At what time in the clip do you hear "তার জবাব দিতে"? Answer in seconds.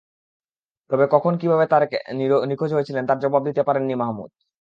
3.07-3.61